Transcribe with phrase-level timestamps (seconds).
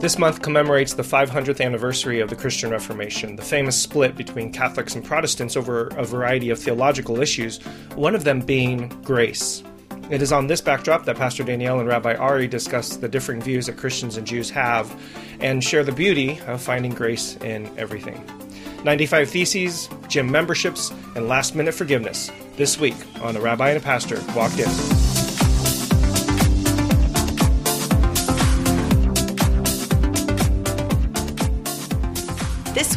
[0.00, 4.94] This month commemorates the 500th anniversary of the Christian Reformation, the famous split between Catholics
[4.94, 7.58] and Protestants over a variety of theological issues,
[7.96, 9.62] one of them being grace.
[10.08, 13.66] It is on this backdrop that Pastor Danielle and Rabbi Ari discuss the differing views
[13.66, 14.90] that Christians and Jews have
[15.38, 18.24] and share the beauty of finding grace in everything.
[18.84, 23.82] 95 Theses, gym memberships, and last minute forgiveness this week on The Rabbi and a
[23.82, 25.09] Pastor Walked In.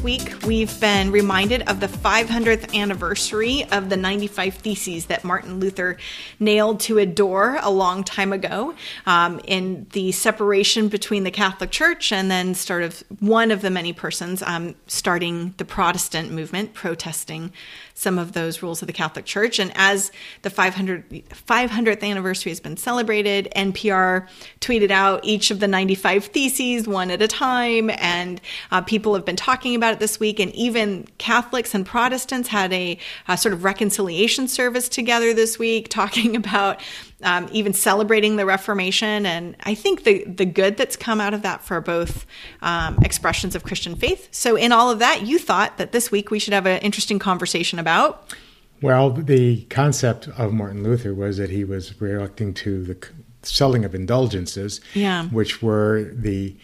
[0.03, 5.97] Week, we've been reminded of the 500th anniversary of the 95 Theses that Martin Luther
[6.39, 11.71] nailed to a door a long time ago um, in the separation between the Catholic
[11.71, 16.73] Church and then sort of one of the many persons um, starting the Protestant movement,
[16.73, 17.53] protesting
[17.93, 19.59] some of those rules of the Catholic Church.
[19.59, 20.11] And as
[20.41, 24.27] the 500, 500th anniversary has been celebrated, NPR
[24.61, 27.89] tweeted out each of the 95 theses one at a time.
[27.91, 28.41] And
[28.71, 30.39] uh, people have been talking about it this week.
[30.39, 35.89] And even Catholics and Protestants had a, a sort of reconciliation service together this week,
[35.89, 36.81] talking about
[37.23, 39.25] um, even celebrating the Reformation.
[39.25, 42.25] And I think the, the good that's come out of that for both
[42.61, 44.27] um, expressions of Christian faith.
[44.31, 47.19] So, in all of that, you thought that this week we should have an interesting
[47.19, 48.33] conversation about.
[48.81, 52.97] Well, the concept of Martin Luther was that he was reacting to the
[53.41, 55.25] selling of indulgences, yeah.
[55.27, 56.55] which were the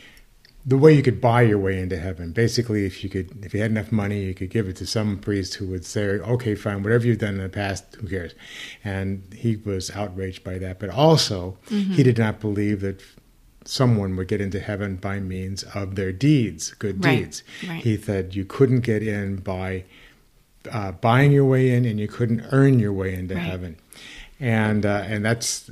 [0.70, 2.32] the way you could buy your way into heaven.
[2.32, 5.18] Basically, if you could, if you had enough money, you could give it to some
[5.18, 8.36] priest who would say, "Okay, fine, whatever you've done in the past, who cares?"
[8.84, 10.80] And he was outraged by that.
[10.80, 11.94] But also, mm-hmm.
[11.94, 13.02] he did not believe that
[13.66, 17.24] someone would get into heaven by means of their deeds, good right.
[17.24, 17.44] deeds.
[17.68, 17.84] Right.
[17.84, 19.86] He said you couldn't get in by
[20.72, 23.44] uh, buying your way in, and you couldn't earn your way into right.
[23.44, 23.78] heaven.
[24.40, 25.68] And uh, and that's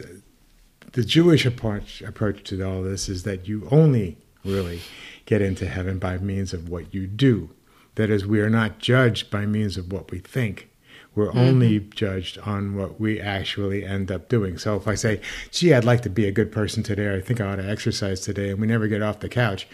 [0.94, 4.82] the Jewish approach approach to all this is that you only really
[5.26, 7.52] get into heaven by means of what you do.
[7.96, 10.70] That is, we are not judged by means of what we think.
[11.16, 11.40] We're mm-hmm.
[11.40, 14.60] only judged on what we actually end up doing.
[14.60, 15.20] So if I say,
[15.52, 17.68] gee, I'd like to be a good person today, or I think I ought to
[17.68, 19.68] exercise today, and we never get off the couch,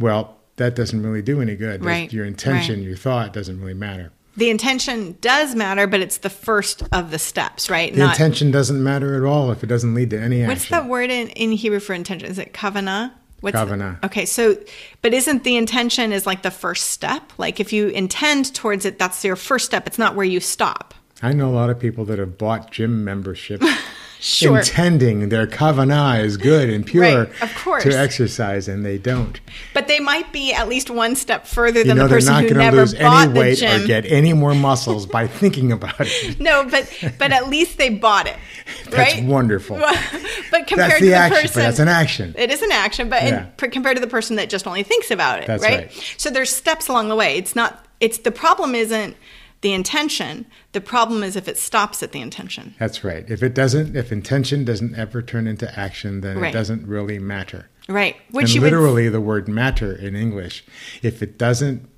[0.00, 1.84] well, that doesn't really do any good.
[1.84, 2.12] Right.
[2.12, 2.88] Your intention, right.
[2.88, 4.12] your thought doesn't really matter.
[4.36, 7.92] The intention does matter, but it's the first of the steps, right?
[7.92, 10.48] The Not, intention doesn't matter at all if it doesn't lead to any action.
[10.48, 12.28] What's that word in, in Hebrew for intention?
[12.28, 13.12] Is it kavanah?
[13.40, 14.00] What's Kavanah.
[14.00, 14.56] The, okay, so,
[15.02, 17.32] but isn't the intention is like the first step?
[17.38, 19.86] Like if you intend towards it, that's your first step.
[19.86, 20.94] It's not where you stop.
[21.22, 23.62] I know a lot of people that have bought gym membership
[24.20, 24.58] sure.
[24.58, 27.82] intending their kavanah is good and pure right, of course.
[27.84, 29.38] to exercise, and they don't.
[29.74, 32.54] But they might be at least one step further than you know, the person who
[32.54, 33.82] never lose bought any weight the gym.
[33.82, 36.40] or get any more muscles by thinking about it.
[36.40, 38.36] No, but but at least they bought it.
[38.90, 39.24] That's right?
[39.24, 39.76] wonderful.
[39.76, 42.34] but compared that's to the action, person, that's an action.
[42.36, 43.46] It is an action, but yeah.
[43.62, 45.80] in, compared to the person that just only thinks about it, that's right?
[45.80, 46.14] right?
[46.16, 47.36] So there's steps along the way.
[47.36, 47.84] It's not.
[48.00, 49.16] It's the problem isn't
[49.60, 50.46] the intention.
[50.72, 52.74] The problem is if it stops at the intention.
[52.78, 53.28] That's right.
[53.28, 56.48] If it doesn't, if intention doesn't ever turn into action, then right.
[56.48, 57.68] it doesn't really matter.
[57.88, 58.16] Right.
[58.30, 59.14] Which and literally would...
[59.14, 60.64] the word matter in English,
[61.02, 61.88] if it doesn't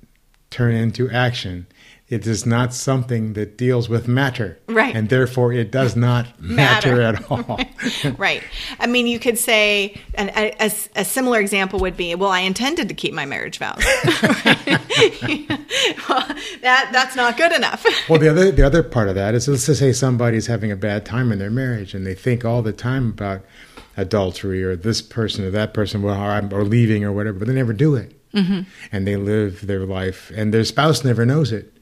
[0.49, 1.67] turn into action,
[2.13, 4.59] it is not something that deals with matter.
[4.67, 4.95] Right.
[4.95, 7.59] And therefore it does not matter, matter at all.
[8.17, 8.43] right.
[8.79, 10.53] I mean, you could say, and a,
[10.95, 13.83] a, similar example would be, well, I intended to keep my marriage vows.
[16.07, 16.27] well,
[16.61, 17.83] that, that's not good enough.
[18.07, 20.75] well, the other, the other part of that is let's just say somebody's having a
[20.75, 23.41] bad time in their marriage and they think all the time about
[23.97, 27.73] adultery or this person or that person well, or leaving or whatever, but they never
[27.73, 28.19] do it.
[28.35, 28.61] Mm-hmm.
[28.91, 31.72] And they live their life, and their spouse never knows it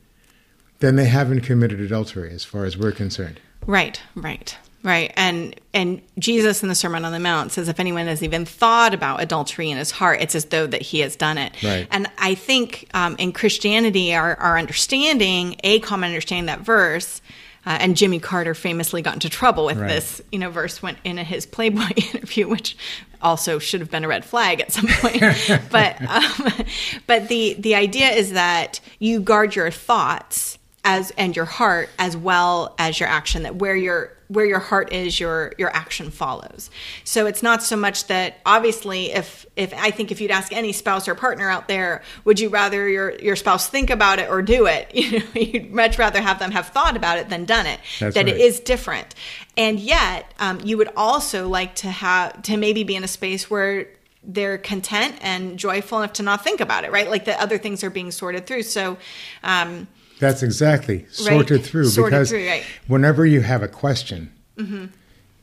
[0.82, 3.40] then they haven't committed adultery as far as we're concerned.
[3.66, 4.58] Right, right.
[4.84, 5.14] Right.
[5.16, 8.96] And and Jesus in the Sermon on the Mount says if anyone has even thought
[8.96, 11.54] about adultery in his heart, it's as though that he has done it.
[11.62, 11.88] Right.
[11.92, 17.22] And I think um, in Christianity, our, our understanding, a common understanding that verse,
[17.64, 19.88] uh, and Jimmy Carter famously got into trouble with right.
[19.88, 22.76] this, you know, verse went in his Playboy interview, which
[23.22, 25.22] also should have been a red flag at some point.
[25.72, 26.66] but um,
[27.08, 32.18] but the the idea is that you guard your thoughts as and your heart as
[32.18, 36.72] well as your action that where your where your heart is your your action follows.
[37.04, 40.72] So it's not so much that obviously if if i think if you'd ask any
[40.72, 44.42] spouse or partner out there would you rather your your spouse think about it or
[44.42, 44.92] do it?
[45.02, 48.16] You know you'd much rather have them have thought about it than done it That's
[48.16, 48.36] that right.
[48.36, 49.14] it is different.
[49.58, 53.50] And yet um, you would also like to have to maybe be in a space
[53.50, 53.88] where
[54.24, 57.10] they're content and joyful enough to not think about it right?
[57.10, 58.64] Like the other things are being sorted through.
[58.64, 58.98] So
[59.44, 59.88] um,
[60.22, 61.66] that's exactly sorted right.
[61.66, 62.64] through sorted because through, right.
[62.88, 64.86] whenever you have a question, mm-hmm.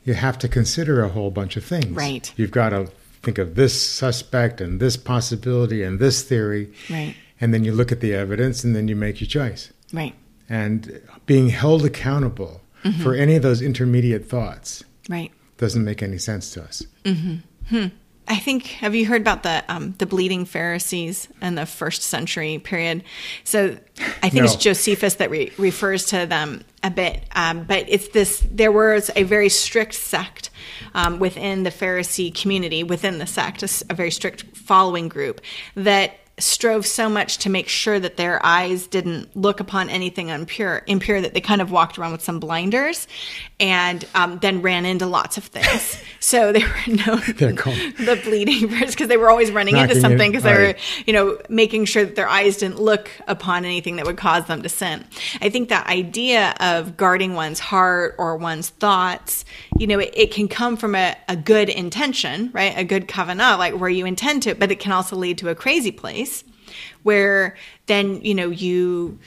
[0.03, 1.85] you have to consider a whole bunch of things.
[1.87, 2.33] Right.
[2.35, 2.87] You've got to
[3.21, 6.73] think of this suspect and this possibility and this theory.
[6.89, 7.15] Right.
[7.39, 9.71] And then you look at the evidence and then you make your choice.
[9.93, 10.15] Right.
[10.49, 13.03] And being held accountable Mm-hmm.
[13.03, 15.33] for any of those intermediate thoughts Right.
[15.57, 16.81] doesn't make any sense to us.
[18.29, 22.59] I think have you heard about the um, the bleeding Pharisees in the first century
[22.59, 23.03] period?
[23.43, 23.77] So
[24.21, 28.45] I think it's Josephus that re- refers to them a bit, um, but it's this.
[28.51, 30.51] There was a very strict sect
[30.93, 35.41] um, within the Pharisee community, within the sect, a very strict following group
[35.73, 40.83] that strove so much to make sure that their eyes didn't look upon anything impure,
[40.87, 43.07] impure that they kind of walked around with some blinders,
[43.59, 46.01] and um, then ran into lots of things.
[46.19, 49.99] so they were known They're called- the bleeding birds because they were always running into
[49.99, 50.75] something because they were,
[51.05, 54.61] you know, making sure that their eyes didn't look upon anything that would cause them
[54.61, 55.03] to sin.
[55.41, 59.45] I think that idea of guarding one's heart or one's thoughts,
[59.77, 62.73] you know, it, it can come from a, a good intention, right?
[62.77, 65.55] A good kavanah, like where you intend to, but it can also lead to a
[65.55, 66.28] crazy place
[67.03, 67.55] where
[67.85, 69.19] then, you know, you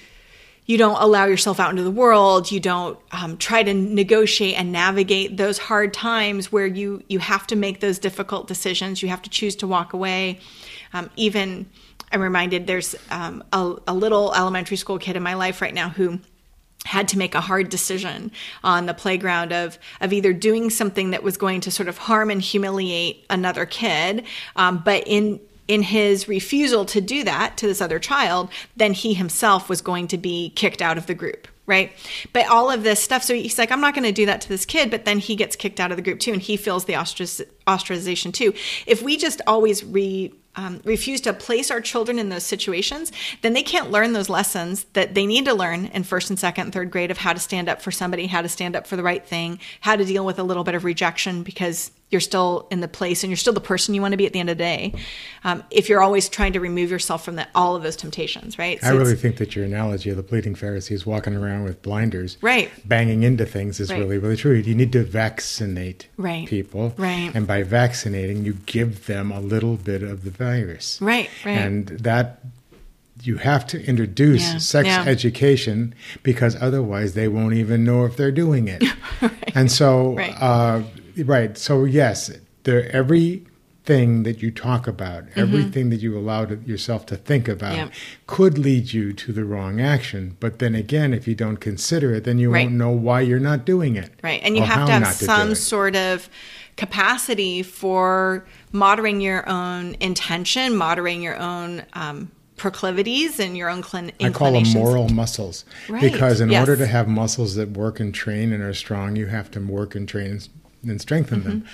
[0.65, 2.51] you don't allow yourself out into the world.
[2.53, 7.47] You don't um, try to negotiate and navigate those hard times where you you have
[7.49, 9.03] to make those difficult decisions.
[9.03, 10.41] You have to choose to walk away.
[10.93, 11.71] Um, even
[12.11, 15.89] i'm reminded there's um, a, a little elementary school kid in my life right now
[15.89, 16.21] who
[16.85, 18.31] had to make a hard decision
[18.65, 22.31] on the playground of of either doing something that was going to sort of harm
[22.31, 24.25] and humiliate another kid,
[24.57, 25.41] um, but in
[25.73, 30.07] in his refusal to do that to this other child, then he himself was going
[30.07, 31.49] to be kicked out of the group.
[31.65, 31.93] Right.
[32.35, 33.23] But all of this stuff.
[33.23, 34.91] So he's like, I'm not going to do that to this kid.
[34.91, 36.33] But then he gets kicked out of the group too.
[36.33, 38.53] And he feels the ostrac- ostracization too.
[38.85, 43.55] If we just always re, um, refuse to place our children in those situations, then
[43.55, 46.73] they can't learn those lessons that they need to learn in first and second and
[46.75, 49.03] third grade of how to stand up for somebody, how to stand up for the
[49.03, 52.81] right thing, how to deal with a little bit of rejection because you're still in
[52.81, 54.59] the place and you're still the person you want to be at the end of
[54.59, 54.95] the day.
[55.45, 58.79] Um, if you're always trying to remove yourself from the, all of those temptations, right?
[58.85, 62.71] I really think that your analogy of the bleeding Pharisees walking around with blinders, Right.
[62.87, 63.99] banging into things is Right.
[63.99, 64.53] really, really true.
[64.55, 66.47] You need to vaccinate Right.
[66.47, 66.95] people.
[66.99, 67.31] Right.
[67.35, 70.99] And by vaccinating, you give them a little bit of the virus.
[71.01, 71.57] Right, right.
[71.59, 72.41] And that
[73.23, 75.05] you have to introduce Yeah, sex yeah.
[75.07, 78.83] education because otherwise they won't even know if they're doing it.
[79.55, 80.35] And so, Right.
[80.41, 80.81] uh,
[81.19, 81.57] right.
[81.59, 82.31] So yes,
[82.65, 87.73] there everything that you talk about, everything that you allow to, yourself to think about,
[87.73, 87.79] Mm-hmm.
[87.87, 87.93] Yep.
[88.27, 90.37] could lead you to the wrong action.
[90.41, 92.67] But then again, if you don't consider it, then you Right.
[92.67, 94.11] won't know why you're not doing it.
[94.23, 94.41] Right.
[94.45, 95.57] And you have to have some it.
[95.57, 96.29] sort of
[96.77, 104.13] capacity for moderating your own intention, moderating your own um, proclivities and your own clin-
[104.23, 106.61] I call them moral muscles Right, because in yes.
[106.61, 109.95] order to have muscles that work and train and are strong, you have to work
[109.95, 110.41] and train
[110.85, 111.65] and- strengthen them.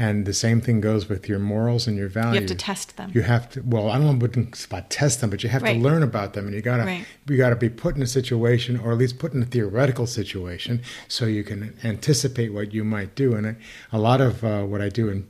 [0.00, 2.24] And the same thing goes with your morals and your values.
[2.26, 3.10] Mm-hmm, You have to test them.
[3.14, 3.62] You have to.
[3.62, 4.26] Well, I don't know
[4.70, 5.74] about test them, but you have Right.
[5.74, 7.04] to learn about them, and you gotta Right.
[7.28, 10.80] you gotta be put in a situation, or at least put in a theoretical situation,
[11.08, 13.34] so you can anticipate what you might do.
[13.34, 13.56] And I,
[13.92, 15.26] a lot of uh, what I do in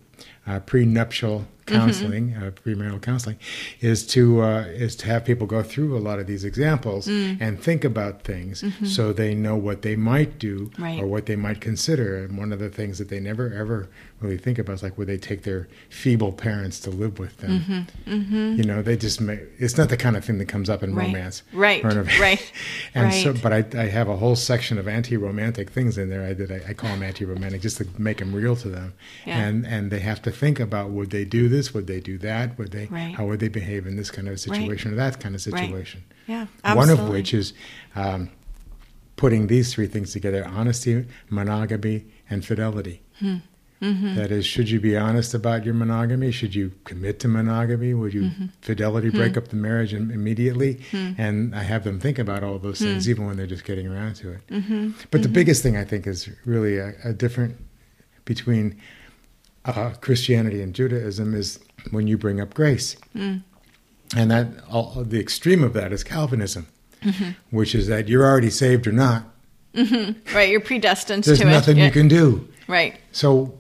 [0.46, 1.79] uh, prenuptial Mm-hmm.
[1.81, 3.38] counseling, uh, premarital counseling,
[3.81, 7.38] is to uh, is to have people go through a lot of these examples Mm.
[7.41, 10.82] and think about things so they know what they might do Mm-hmm.
[10.82, 11.00] Right.
[11.00, 12.19] or what they might consider.
[12.19, 13.88] And one of the things that they never ever
[14.20, 17.87] really think about is like would they take their feeble parents to live with them?
[18.07, 20.90] You know, they just may, it's not the kind of thing that comes up in
[20.90, 20.99] Mm-hmm.
[20.99, 21.07] Right.
[21.14, 21.83] romance, Right.
[22.21, 22.52] Right.
[22.95, 26.25] and so, but I, I have a whole section of anti-romantic things in there.
[26.26, 26.52] I did.
[26.52, 28.92] I, I call them anti-romantic just to make them real to them,
[29.25, 29.38] Yeah.
[29.38, 31.73] and and they have to think about would they do this?
[31.75, 32.59] Would they do that?
[32.59, 32.87] Would they?
[32.87, 33.14] Right.
[33.14, 35.61] How would they behave in this kind of situation or that kind of Right.
[35.61, 36.05] situation?
[36.26, 37.53] Yeah, One of which is
[37.95, 38.31] um,
[39.17, 43.03] putting these three things together: honesty, monogamy, and fidelity.
[43.19, 43.37] Hmm.
[43.83, 44.14] Mm-hmm.
[44.14, 46.31] That is, should you be honest about your monogamy?
[46.31, 47.93] Should you commit to monogamy?
[47.93, 48.47] Would you Mm-hmm.
[48.62, 49.17] fidelity Hmm.
[49.19, 50.81] break up the marriage im- immediately?
[50.93, 52.85] And I have them think about all those Hmm.
[52.87, 54.41] things, even when they're just getting around to it.
[54.49, 54.91] Mm-hmm.
[55.11, 57.57] But the biggest thing I think is really a, a different
[58.25, 58.76] between
[59.64, 61.59] uh, Christianity and Judaism is
[61.90, 63.37] when you bring up grace, Hmm.
[64.16, 66.66] and that all, the extreme of that is Calvinism,
[67.02, 67.30] Mm-hmm.
[67.50, 69.25] which is that you're already saved or not.
[69.75, 70.49] Right.
[70.50, 71.38] You're predestined to it.
[71.38, 71.85] There's nothing it.
[71.85, 72.49] you can do.
[72.68, 72.97] Right.
[73.12, 73.59] So,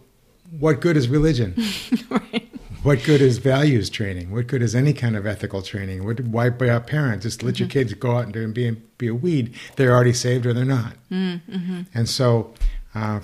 [0.58, 1.54] what good is religion?
[2.08, 2.48] right.
[2.84, 4.30] What good is values training?
[4.30, 6.04] What good is any kind of ethical training?
[6.04, 7.22] What, why be a parent?
[7.22, 9.54] Just let your kids go out and, and be, be a weed.
[9.76, 10.94] They're already saved or they're not.
[11.10, 11.82] Mm-hmm.
[11.94, 12.52] And so
[12.94, 13.20] uh,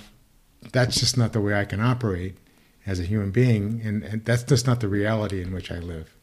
[0.73, 2.37] that's just not the way I can operate
[2.87, 3.81] as a human being.
[3.85, 6.15] And, and that's just not the reality in which I live.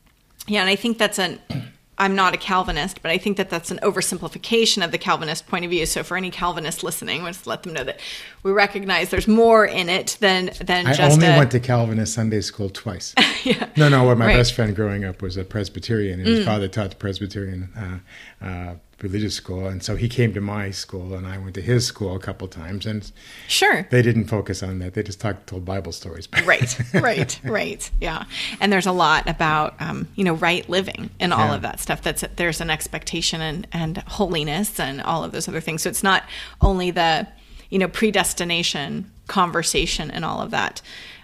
[0.48, 1.40] Yeah, and I think that's an
[2.00, 5.66] I'm not a Calvinist, but I think that that's an oversimplification of the Calvinist point
[5.66, 5.84] of view.
[5.88, 8.00] So for any Calvinist listening, let's let them know that
[8.44, 11.14] we recognize there's more in it than than I just.
[11.14, 13.16] only a, went to Calvinist Sunday school twice.
[13.44, 13.68] yeah.
[13.76, 14.04] No, no.
[14.04, 14.36] What my Right.
[14.36, 14.40] Mm.
[14.40, 17.98] best friend growing up was a Presbyterian, and his father taught the Presbyterian uh,
[18.42, 21.86] uh, religious school, and so he came to my school, and I went to his
[21.86, 23.12] school a couple times, and
[23.48, 23.88] Sure.
[23.92, 24.94] they didn't focus on that.
[24.96, 26.28] They just talked, told Bible stories.
[26.46, 28.24] right right right yeah
[28.60, 31.56] and there's a lot about um, you know right living and all Yeah.
[31.56, 35.62] of that stuff that's there's an expectation and, and holiness and all of those other
[35.62, 36.24] things so it's not
[36.62, 37.28] only the
[37.70, 40.82] you know predestination conversation and all of that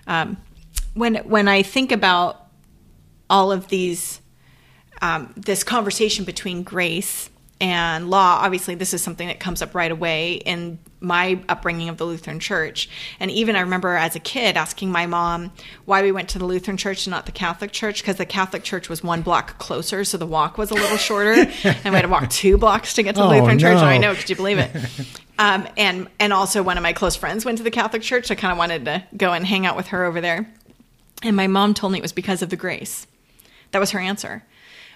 [0.07, 0.37] um,
[0.93, 2.47] when when i think about
[3.29, 4.19] all of these
[5.03, 7.29] um, this conversation between grace
[7.61, 11.97] and law obviously this is something that comes up right away in my upbringing of
[11.97, 12.89] the lutheran church.
[13.19, 15.51] And even i remember as a kid asking my mom
[15.85, 18.63] why we went to the lutheran church and not the catholic church because the catholic
[18.63, 21.33] church was one block closer so the walk was a little shorter.
[21.63, 23.77] And we had to walk two blocks to get to the Oh, lutheran church.
[23.79, 23.85] No.
[23.85, 24.71] i know could you believe it.
[25.37, 28.29] Um, and and also one of my close friends went to the catholic church.
[28.31, 30.51] I kind of wanted to go and hang out with her over there.
[31.23, 33.07] And my mom told me it was because of the grace.
[33.71, 34.43] That was her answer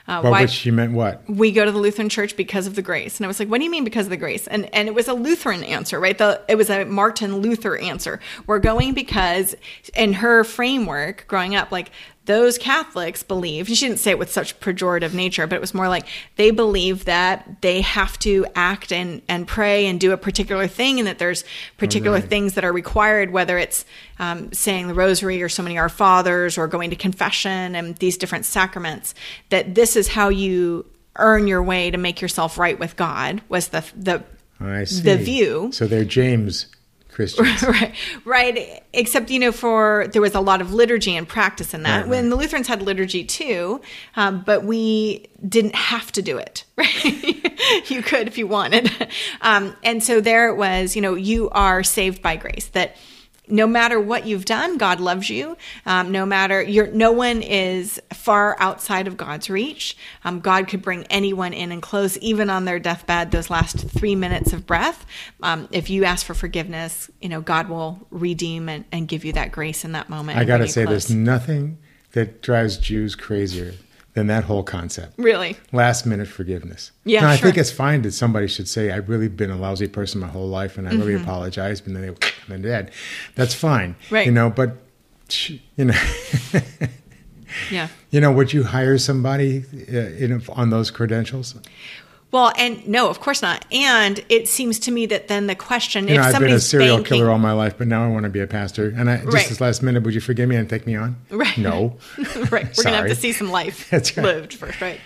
[0.08, 1.22] uh, why- which she meant what?
[1.30, 3.18] we go to the Lutheran church because of the grace.
[3.18, 4.48] And I was like, what do you mean because of the grace?
[4.48, 6.18] And and it was a Lutheran answer, right?
[6.18, 8.20] The it was a Martin Luther answer.
[8.46, 9.56] We're going because
[9.96, 11.92] in her framework growing up, like
[12.28, 15.88] those Catholics believe, she didn't say it with such pejorative nature, but it was more
[15.88, 16.06] like
[16.36, 21.00] they believe that they have to act and, and pray and do a particular thing
[21.00, 21.46] and that there's
[21.78, 22.30] particular right.
[22.30, 23.86] things that are required, whether it's
[24.20, 28.18] um, saying the rosary or so many Our Fathers or going to confession and these
[28.18, 29.16] different sacraments,
[29.50, 33.70] that this is how you earn your way to make yourself right with God was
[33.70, 34.24] the the
[34.60, 35.02] I see.
[35.02, 35.70] the view.
[35.72, 36.68] So they're James
[37.18, 37.64] Christians.
[37.68, 37.96] right.
[38.26, 38.84] Right.
[38.94, 42.02] Except you know for there was a lot of liturgy and practice in that.
[42.02, 42.30] Right, when right.
[42.30, 43.82] the lutherans had liturgy too
[44.16, 46.64] um, but we didn't have to do it.
[46.78, 47.90] Right.
[47.90, 48.92] You could if you wanted.
[49.42, 52.96] Um, and so there it was you know you are saved by grace that
[53.48, 55.58] no matter what you've done god loves you.
[55.86, 59.98] Um, no matter you're no one is far outside of god's reach.
[60.24, 64.16] Um, god could bring anyone in and close even on their deathbed those last three
[64.16, 65.06] minutes of breath.
[65.42, 69.34] Um, if you ask for forgiveness you know god will redeem and, and give you
[69.34, 71.08] that grace in that moment I gotta say, close.
[71.08, 71.78] there's nothing
[72.12, 73.74] that drives Jews crazier
[74.18, 75.14] than that whole concept.
[75.18, 76.92] really Last minute forgiveness.
[77.06, 79.88] Yeah, Now, I think it's fine that somebody should say, I've really been a lousy
[79.88, 82.16] person my whole life and I really apologize, but then they,
[82.48, 82.92] they're dead.
[83.36, 83.94] That's fine.
[83.94, 84.16] Mm-hmm.
[84.16, 84.26] Right.
[84.26, 84.78] You know, but,
[85.76, 85.94] you know,
[87.70, 91.54] yeah you know, would you hire somebody uh, in, on those credentials?
[92.32, 96.08] Well and no of course not and it seems to me that then the question
[96.08, 98.10] You if know, I've been a serial banking, killer all my life, but now I
[98.10, 98.94] want to be a pastor.
[98.96, 99.48] And I, just Right.
[99.48, 101.16] this last minute, would you forgive me and take me on?
[101.30, 101.58] Right.
[101.58, 101.98] No.
[102.18, 102.68] right.
[102.78, 104.24] We're going to have to see some life That's right.
[104.26, 105.00] lived first, right?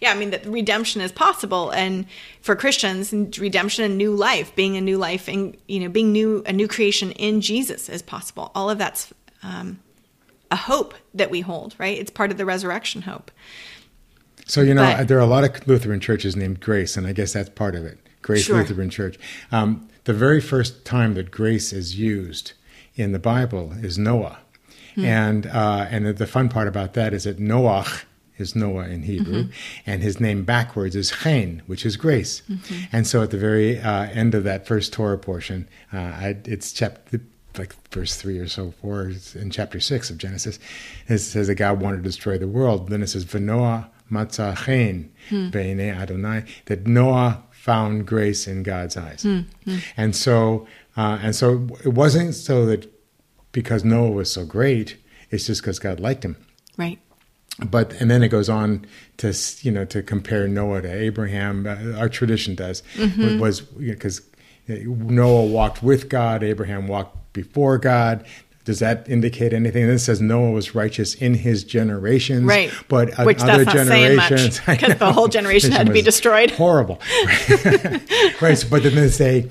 [0.00, 2.06] Yeah, I mean that redemption is possible, and
[2.40, 6.42] for Christians, redemption and new life, being a new life, and you know, being new
[6.46, 8.50] a new creation in Jesus is possible.
[8.54, 9.78] All of that's um,
[10.50, 11.96] a hope that we hold, right?
[11.96, 13.30] It's part of the resurrection hope.
[14.46, 17.12] So you know, But- there are a lot of Lutheran churches named Grace, and I
[17.12, 17.98] guess that's part of it.
[18.22, 18.56] Grace Sure.
[18.58, 19.18] Lutheran Church.
[19.52, 22.52] Um, the very first time that grace is used
[22.96, 24.38] in the Bible is Noah,
[24.94, 25.04] Hmm.
[25.04, 28.04] and uh, and the fun part about that is that Noach
[28.38, 29.50] is Noah in Hebrew, Mm-hmm.
[29.90, 32.42] and his name backwards is Chen, which is grace.
[32.50, 32.74] Mm-hmm.
[32.92, 36.72] And so at the very uh, end of that first Torah portion, uh, I, it's
[36.72, 37.20] chapter
[37.56, 40.58] like verse three or so, four it's in chapter six of Genesis.
[41.08, 42.88] It says that God wanted to destroy the world.
[42.88, 45.10] Then it says Vanoah matzah chen
[46.02, 49.24] Adonai that Noah found grace in God's eyes,
[49.96, 50.66] and so
[50.96, 52.82] uh, and so it wasn't so that
[53.52, 54.96] because Noah was so great.
[55.30, 56.36] It's just because God liked him
[56.76, 56.98] Right.
[57.76, 58.84] but and then it goes on
[59.18, 61.66] to you know to compare Noah to Abraham.
[61.66, 62.82] Uh, our tradition does
[63.40, 64.20] was because
[64.68, 68.24] Noah walked with God, Abraham walked before God.
[68.64, 69.82] Does that indicate anything?
[69.82, 72.72] And then says Noah was righteous in his generations, Right.
[72.88, 75.92] But Which that's other not saying much, generations, I 'cause the whole generation had to
[75.92, 76.50] be destroyed.
[76.52, 76.98] Horrible,
[78.40, 78.54] right?
[78.56, 79.50] so, but then they say,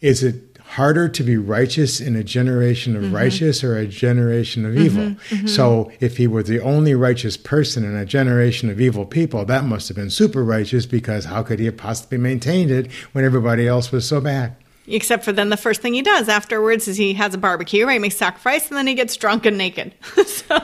[0.00, 0.36] is it
[0.70, 3.04] harder to be righteous in a generation Mm-hmm.
[3.06, 5.14] of righteous or a generation of evil?
[5.46, 9.64] So, if he were the only righteous person in a generation of evil people, that
[9.64, 13.66] must have been super righteous because how could he have possibly maintained it when everybody
[13.68, 14.56] else was so bad?
[14.88, 17.94] Except for then the first thing he does afterwards is he has a barbecue, right?
[17.94, 19.94] He Makes sacrifice, and then he gets drunk and naked.
[20.26, 20.58] so,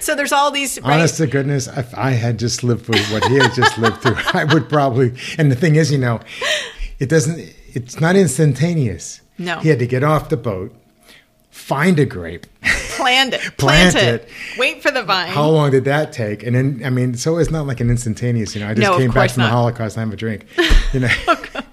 [0.00, 0.78] so there's all these.
[0.82, 0.94] Right?
[0.94, 4.16] Honest to goodness, if I had just lived through what he had just lived through,
[4.34, 5.14] I would probably.
[5.38, 6.20] And the thing is, you know,
[6.98, 7.38] it doesn't.
[7.72, 9.20] It's not instantaneous.
[9.38, 9.58] No.
[9.58, 10.72] he had to get off the boat,
[11.50, 12.46] find a grape,
[12.96, 13.40] Planned it.
[13.58, 14.22] Plant Plant, it.
[14.22, 14.28] it.
[14.58, 15.28] Wait for the vine.
[15.28, 16.42] How long did that take?
[16.42, 18.54] And then, I mean, so it's not like an instantaneous.
[18.54, 19.52] You know, I just No, came back from the not.
[19.52, 19.98] Holocaust.
[19.98, 20.46] I have a drink.
[20.92, 21.63] You know, oh, but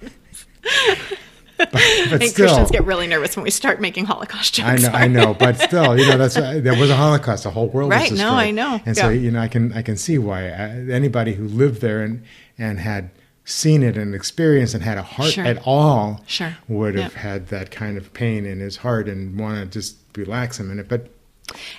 [2.12, 4.68] I think still, Christians get really nervous when we start making Holocaust jokes.
[4.68, 7.44] I know, I know, but still, you know, that's there was a Holocaust.
[7.44, 8.30] The whole world Right, was no.
[8.32, 11.46] I know, And so, you know, I can I can see why uh, anybody who
[11.48, 12.22] lived there and
[12.58, 13.10] and had
[13.44, 15.44] seen it and experienced and had a heart Sure.
[15.44, 16.56] at all Sure.
[16.68, 17.18] would have Yeah.
[17.20, 20.88] had that kind of pain in his heart and want to just relax a minute.
[20.88, 21.08] But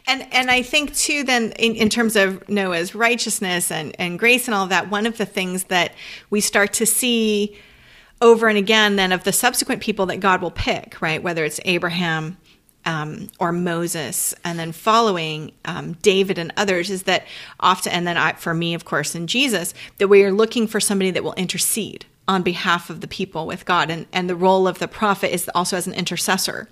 [0.07, 4.47] And and I think too then in, in terms of Noah's righteousness and, and grace
[4.47, 5.93] and all of that, one of the things that
[6.29, 7.55] we start to see
[8.23, 11.21] over and again then of the subsequent people that God will pick, right?
[11.21, 12.37] Whether it's Abraham
[12.85, 17.25] um, or Moses, and then following um, David and others, is that
[17.59, 20.79] often, and then I, for me, of course, in Jesus, that we are looking for
[20.79, 23.89] somebody that will intercede on behalf of the people with God.
[23.89, 26.69] And, and the role of the prophet is also as an intercessor.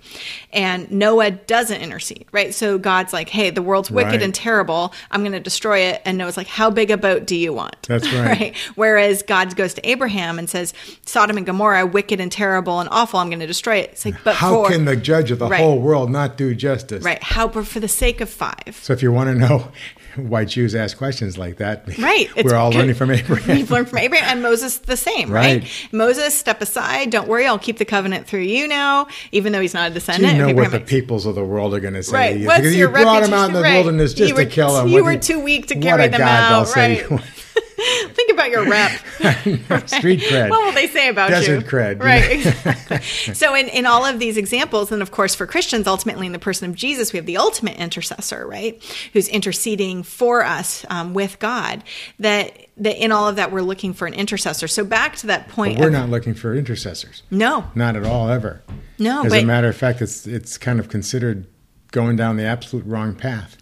[0.50, 2.54] And Noah doesn't intercede, right?
[2.54, 4.22] So God's like, hey, the world's wicked Right.
[4.22, 4.94] and terrible.
[5.10, 6.00] I'm going to destroy it.
[6.06, 7.76] And Noah's like, how big a boat do you want?
[7.82, 8.56] That's right.
[8.76, 10.72] Whereas God goes to Abraham and says,
[11.04, 13.20] Sodom and Gomorrah, wicked and terrible and awful.
[13.20, 13.90] I'm going to destroy it.
[13.90, 15.60] It's like, but how for, can the judge of the Right.
[15.60, 17.04] whole world not do justice?
[17.04, 17.22] right?
[17.22, 18.78] How, but for the sake of five.
[18.80, 19.70] So if you want to know
[20.16, 22.28] why Jews ask questions like that, Right.
[22.44, 22.78] We're all good.
[22.78, 23.56] learning from Abraham.
[23.56, 25.41] We've learned from Abraham and Moses the same, right?
[25.42, 25.88] Right.
[25.92, 27.10] Moses, step aside.
[27.10, 27.46] Don't worry.
[27.46, 30.38] I'll keep the covenant through you now, even though he's not a Do descendant you
[30.46, 32.12] know what the peoples of the world are going to say?
[32.14, 32.36] Right.
[32.38, 33.62] You, What's your you brought them out in the?
[33.62, 33.74] Right.
[33.74, 34.88] wilderness just were- to kill them.
[34.88, 37.06] you What were do too weak to carry them God out, right.
[38.12, 38.90] Think about your rep.
[39.88, 40.50] Street cred.
[40.50, 41.34] What will they say about you?
[41.36, 41.66] Desert you?
[41.68, 42.02] cred.
[42.02, 42.98] Right, exactly.
[43.34, 46.38] so in, in all of these examples, and of course for Christians, ultimately in the
[46.38, 48.82] person of Jesus, we have the ultimate intercessor, right?
[49.12, 51.82] Who's interceding for us um, with God.
[52.18, 54.66] That that in all of that we're looking for an intercessor.
[54.68, 55.78] So back to that point.
[55.78, 57.22] We're of- not looking for intercessors.
[57.30, 58.62] No, Not at all, ever.
[58.98, 59.24] no.
[59.24, 61.46] As but a matter of fact, it's it's kind of considered
[61.90, 63.56] going down the absolute wrong path.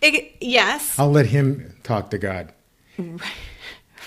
[0.00, 2.52] it- yes, I'll let him talk to God.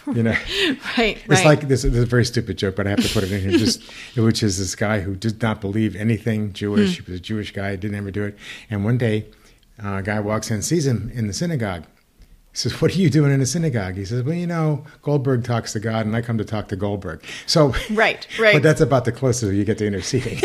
[0.07, 0.31] You know,
[0.97, 1.45] right, it's right.
[1.45, 3.41] like this, this is a very stupid joke, but I have to put it in
[3.41, 3.57] here.
[3.57, 3.83] Just
[4.17, 6.97] which is this guy who did not believe anything Jewish.
[6.97, 7.03] Hmm.
[7.03, 8.37] He was a Jewish guy, didn't ever do it.
[8.69, 9.27] And one day,
[9.83, 11.83] uh, a guy walks in, sees him in the synagogue.
[12.51, 15.43] He says, "What are you doing in the synagogue?" He says, "Well, you know, Goldberg
[15.43, 18.53] talks to God, and I come to talk to Goldberg." So, Right, right.
[18.53, 20.39] But that's about the closest you get to interceding.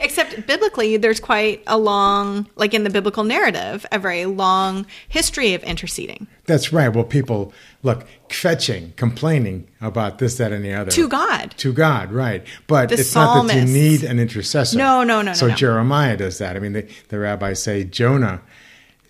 [0.00, 5.54] Except biblically, there's quite a long, like in the biblical narrative, a very long history
[5.54, 6.88] of interceding That's right.
[6.88, 11.54] Well, people look fetching, complaining about this, that, and the other to God.
[11.58, 12.44] To God, right?
[12.66, 14.78] But The it's not that you need an intercessor.
[14.78, 15.54] No, no, no, no, So no.
[15.54, 16.56] Jeremiah does that.
[16.56, 18.40] I mean, the, the rabbis say Jonah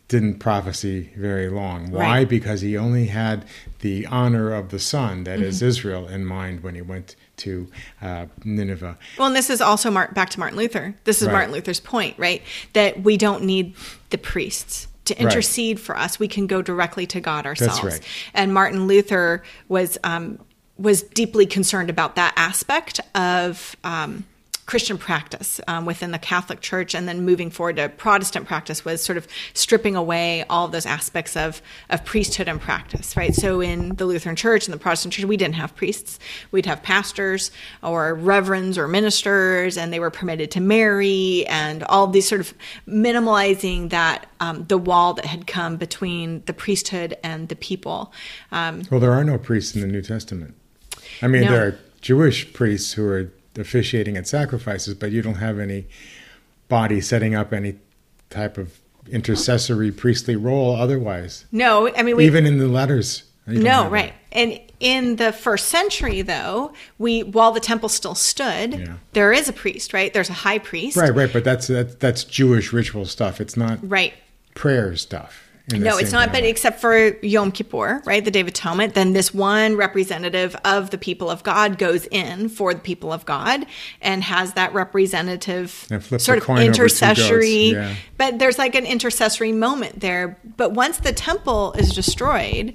[0.09, 1.91] didn't prophesy very long.
[1.91, 2.01] Why?
[2.19, 2.29] Right.
[2.29, 3.47] Because he only had
[3.81, 5.69] the honor of the son, that is Mm-hmm.
[5.69, 7.69] Israel, in mind when he went to
[8.01, 8.97] uh, Nineveh.
[9.19, 10.95] Well, and this is also back to Martin Luther.
[11.05, 11.35] This is Right.
[11.35, 12.43] Martin Luther's point, right?
[12.73, 13.75] That we don't need
[14.11, 16.19] the priests to intercede for us.
[16.19, 17.83] We can go directly to God ourselves.
[17.83, 18.01] right.
[18.35, 20.39] And Martin Luther was um,
[20.79, 23.77] was deeply concerned about that aspect of.
[23.85, 24.25] Um,
[24.73, 29.05] Christian practice um, within the Catholic Church, and then moving forward to Protestant practice was
[29.05, 33.35] sort of stripping away all those aspects of of priesthood and practice, right?
[33.35, 36.19] So in the Lutheran Church and the Protestant Church, we didn't have priests;
[36.53, 37.51] we'd have pastors
[37.83, 42.55] or reverends or ministers, and they were permitted to marry, and all these sort of
[42.89, 48.11] minimalizing that um, the wall that had come between the priesthood and the people.
[48.51, 50.55] Um, Well, there are no priests in the New Testament.
[51.21, 51.51] I mean, No.
[51.51, 55.87] there are Jewish priests who are officiating at sacrifices, but you don't have any
[56.69, 57.75] body setting up any
[58.31, 58.79] type of
[59.11, 61.45] intercessory priestly role otherwise.
[61.53, 63.25] no, I mean we Even in the letters.
[63.45, 64.13] No, right.
[64.31, 68.95] And in the first century, though, we while the temple still stood, Yeah.
[69.15, 70.13] there is a priest, right?
[70.15, 70.97] There's a high priest.
[70.97, 73.41] Right, right, but that's that's, that's Jewish ritual stuff.
[73.41, 74.15] It's not Right.
[74.55, 75.43] prayer stuff.
[75.71, 76.33] No, it's not.
[76.33, 80.91] But except for Yom Kippur, right, the Day of Atonement, then this one representative of
[80.91, 83.67] the people of God goes in for the people of God
[84.01, 85.71] and has that representative
[86.19, 87.71] sort of coin over two goats, intercessory.
[87.73, 87.95] yeah.
[88.19, 90.39] But there's like an intercessory moment there.
[90.57, 92.75] But once the temple is destroyed.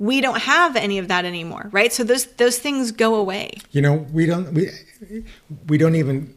[0.00, 1.92] We don't have any of that anymore, right?
[1.92, 3.54] So those those things go away.
[3.72, 4.70] you know, we don't we
[5.66, 6.36] we don't even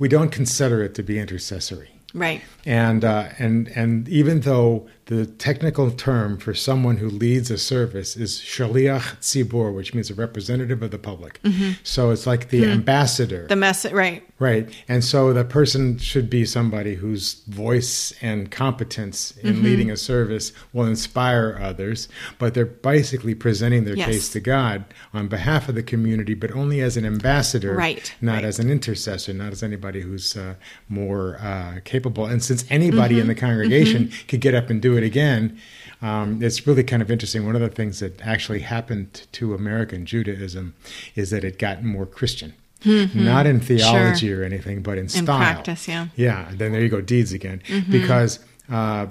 [0.00, 1.90] we don't consider it to be intercessory.
[2.14, 2.42] Right.
[2.64, 8.16] And uh, and and even though the technical term for someone who leads a service
[8.16, 11.40] is shaliach tzibur, which means a representative of the public,
[11.82, 13.48] so it's like the ambassador, Mm-hmm.
[13.48, 14.22] The mess, right?
[14.38, 14.68] right?
[14.88, 19.64] And so the person should be somebody whose voice and competence in Mm-hmm.
[19.64, 24.08] leading a service will inspire others, but they're basically presenting their Yes.
[24.08, 28.34] case to God on behalf of the community, but only as an ambassador, Right, not
[28.36, 28.44] right.
[28.44, 30.54] as an intercessor, not as anybody who's uh,
[30.88, 32.26] more uh, capable capable.
[32.26, 35.58] And since anybody in the congregation could get up and do it again,
[36.02, 37.46] um, it's really kind of interesting.
[37.46, 40.74] One of the things that actually happened to American Judaism
[41.14, 42.54] is that it got more Christian.
[42.84, 45.38] Not in theology or anything, but in, style.
[45.38, 46.08] practice, yeah.
[46.14, 46.48] Yeah.
[46.52, 47.62] Then there you go, deeds again.
[47.90, 48.38] Because
[48.70, 49.08] uh,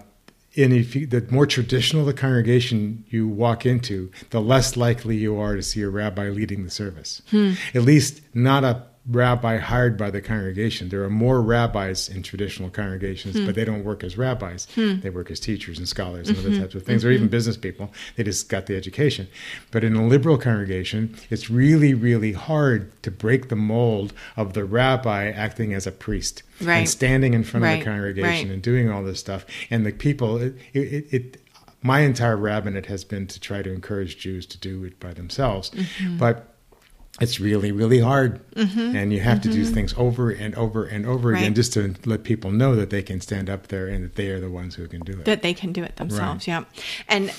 [0.53, 5.37] in if you, the more traditional the congregation you walk into, the less likely you
[5.37, 7.21] are to see a rabbi leading the service.
[7.73, 10.89] At least not a rabbi hired by the congregation.
[10.89, 13.51] There are more rabbis in traditional congregations, but hmm.
[13.51, 14.67] they don't work as rabbis.
[14.73, 14.99] Hmm.
[15.01, 16.61] They work as teachers and scholars and other mm-hmm.
[16.61, 17.15] types of things, or mm-hmm.
[17.15, 17.91] even business people.
[18.15, 19.27] They just got the education.
[19.69, 24.65] But in a liberal congregation, it's really, really hard to break the mold of the
[24.65, 26.77] rabbi acting as a priest Right.
[26.77, 28.53] and standing in front of the congregation right.
[28.53, 29.45] and doing all this stuff.
[29.69, 31.41] And the people, it, it, it,
[31.81, 35.69] my entire rabbinate has been to try to encourage Jews to do it by themselves,
[35.69, 36.17] Mm-hmm.
[36.17, 36.54] but
[37.21, 41.31] it's really, really hard, and you have to do things over and over and over
[41.31, 41.53] again Mm-hmm.
[41.53, 44.39] Just to let people know that they can stand up there and that they are
[44.39, 45.25] the ones who can do it.
[45.25, 46.63] that they can do it themselves yeah
[47.07, 47.31] and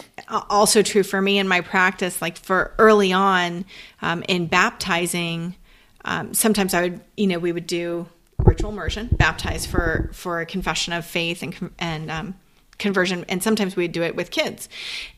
[0.48, 3.64] also true for me in my practice like for early on
[4.00, 5.54] um, in baptizing
[6.04, 8.06] um, sometimes i would you know we would do
[8.38, 12.34] ritual immersion baptize for for a confession of faith and and um,
[12.78, 14.68] conversion and sometimes we'd do it with kids.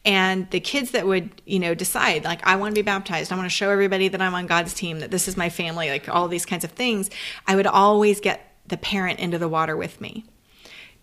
[0.05, 3.33] And the kids that would you know decide like i want to be baptized.
[3.33, 5.91] I want to show everybody that i'm on god's team that this is my family
[5.91, 7.11] like all these kinds of things
[7.47, 10.25] i would always get the parent into the water with me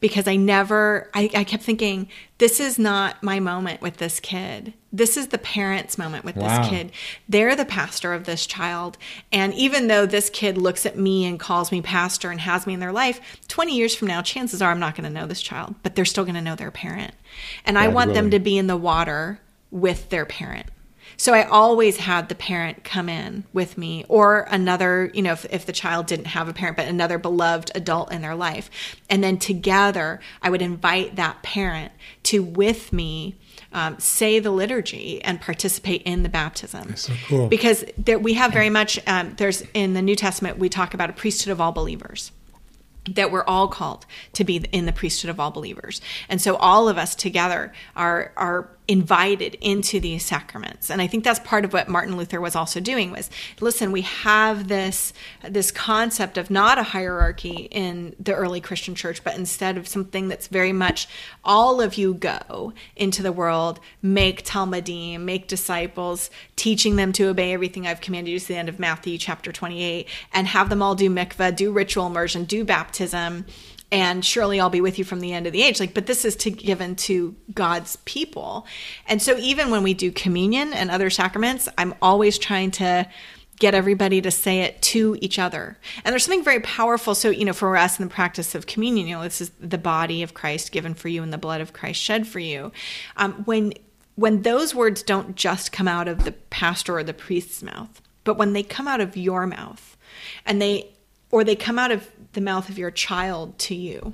[0.05, 4.75] because I never, I, I kept thinking, this is not my moment with this kid.
[4.93, 6.59] This is the parent's moment with Wow.
[6.59, 6.91] this kid.
[7.27, 8.99] They're the pastor of this child.
[9.31, 12.75] And even though this kid looks at me and calls me pastor and has me
[12.75, 15.41] in their life, 20 years from now, chances are I'm not going to know this
[15.41, 17.15] child, but they're still going to know their parent.
[17.65, 19.39] And I God want them to be in the water
[19.71, 20.67] with their parent.
[21.17, 25.45] So I always had the parent come in with me or another, you know, if,
[25.45, 28.69] if the child didn't have a parent, but another beloved adult in their life.
[29.09, 31.91] And then together, I would invite that parent
[32.23, 33.35] to, with me,
[33.71, 36.95] um, say the liturgy and participate in the baptism.
[36.95, 37.47] so cool.
[37.47, 41.09] Because there, we have very much, um, there's in the New Testament, we talk about
[41.09, 42.31] a priesthood of all believers
[43.13, 46.01] that we're all called to be in the priesthood of all believers.
[46.27, 50.91] And so all of us together are are invited into these sacraments.
[50.91, 54.01] And I think that's part of what Martin Luther was also doing was listen, we
[54.01, 55.13] have this
[55.47, 60.27] this concept of not a hierarchy in the early Christian church, but instead of something
[60.27, 61.07] that's very much
[61.43, 67.53] all of you go into the world, make talmidim, make disciples, teaching them to obey
[67.53, 70.95] everything I've commanded you to the end of Matthew chapter 28, and have them all
[70.95, 73.45] do mikvah, do ritual immersion, do baptism,
[73.91, 75.79] and surely I'll be with you from the end of the age.
[75.79, 78.65] Like, but this is to given to God's people.
[79.07, 83.07] And so even when we do communion and other sacraments, I'm always trying to
[83.57, 85.77] get everybody to say it to each other.
[86.03, 87.15] And there's something very powerful.
[87.15, 89.77] So, you know, for us in the practice of communion, you know, this is the
[89.77, 92.71] body of Christ given for you and the blood of Christ shed for you.
[93.17, 93.73] Um, when
[94.15, 98.37] when those words don't just come out of the pastor or the priest's mouth, but
[98.37, 99.97] when they come out of your mouth
[100.45, 100.89] and they
[101.31, 104.13] or they come out of the mouth of your child to you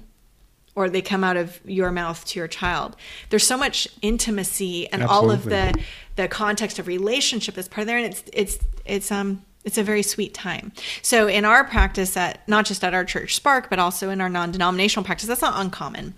[0.73, 2.95] or they come out of your mouth to your child.
[3.29, 5.77] There's so much intimacy and all of the
[6.15, 9.83] the context of relationship that's part of there and it's it's it's um it's a
[9.83, 10.71] very sweet time.
[11.01, 14.29] So in our practice at not just at our church spark but also in our
[14.29, 16.13] non-denominational practice that's not uncommon.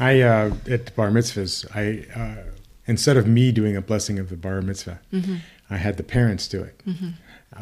[0.00, 2.42] I uh, at the bar mitzvahs, I uh,
[2.86, 5.36] instead of me doing a blessing of the bar mitzvah, Mm-hmm.
[5.70, 6.80] I had the parents do it,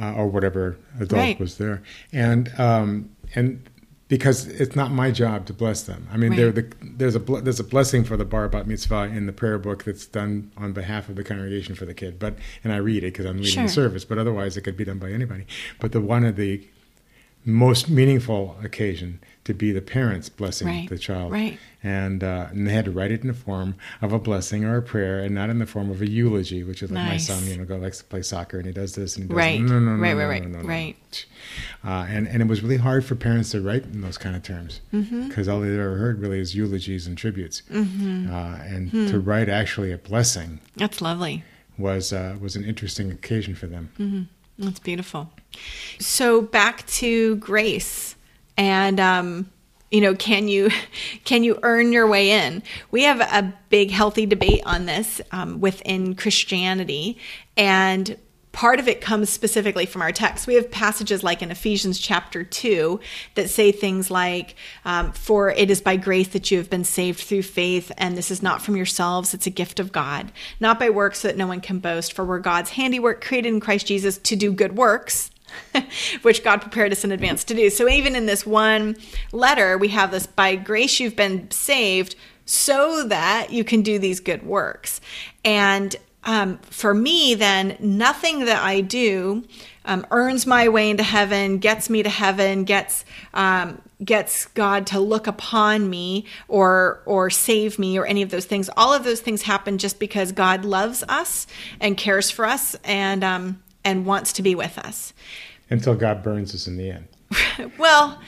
[0.00, 1.38] uh, or whatever adult Right.
[1.40, 1.82] was there,
[2.12, 3.68] and um, and
[4.08, 6.06] because it's not my job to bless them.
[6.12, 6.54] I mean, Right.
[6.54, 9.84] the, there's a there's a blessing for the bar bat mitzvah in the prayer book
[9.84, 13.12] that's done on behalf of the congregation for the kid, but and I read it
[13.14, 13.62] because I'm reading Sure.
[13.62, 15.46] the service, but otherwise it could be done by anybody.
[15.80, 16.60] But the one of the
[17.44, 20.88] most meaningful occasion to be the parents blessing Right.
[20.88, 21.58] the child Right.
[21.82, 24.76] and, uh, and they had to write it in the form of a blessing or
[24.76, 27.28] a prayer, and not in the form of a eulogy, which is like Nice.
[27.28, 29.28] my son, you know, go likes to play soccer and he does this and he
[29.28, 29.60] does Right.
[29.60, 29.66] that.
[29.72, 30.68] No, no, no, Right, no, right, no, right, no, no, no.
[30.68, 31.26] right.
[31.84, 34.42] Uh, and and it was really hard for parents to write in those kind of
[34.42, 35.28] terms Mm-hmm.
[35.28, 38.32] because all they ever heard really is eulogies and tributes, Mm-hmm.
[38.32, 39.06] uh, and Hmm.
[39.08, 41.42] to write actually a blessing that's lovely
[41.78, 43.90] was uh, was an interesting occasion for them.
[43.98, 44.22] Mm-hmm.
[44.64, 45.30] That's beautiful.
[45.98, 48.14] So back to grace,
[48.56, 49.50] and um,
[49.90, 50.70] you know, can you
[51.24, 52.62] can you earn your way in?
[52.92, 57.18] We have a big, healthy debate on this um, within Christianity,
[57.56, 58.16] and
[58.52, 60.46] part of it comes specifically from our text.
[60.46, 63.00] We have passages like in Ephesians chapter 2
[63.34, 67.20] that say things like, um, For it is by grace that you have been saved
[67.20, 70.90] through faith, and this is not from yourselves, it's a gift of God, not by
[70.90, 74.18] works so that no one can boast, for we're God's handiwork created in Christ Jesus
[74.18, 75.30] to do good works.
[76.22, 77.68] which God prepared us in advance to do.
[77.68, 78.96] So even in this one
[79.32, 84.18] letter, we have this by grace you've been saved so that you can do these
[84.18, 85.02] good works.
[85.44, 89.44] And um, for me, then, nothing that I do
[89.85, 93.04] um, earns my way into heaven, gets me to heaven, gets
[93.35, 98.44] um, gets God to look upon me or or save me or any of those
[98.44, 98.70] things.
[98.76, 101.46] All of those things happen just because God loves us
[101.80, 105.12] and cares for us and um, and wants to be with us.
[105.70, 107.72] Until God burns us in the end.
[107.78, 108.20] well.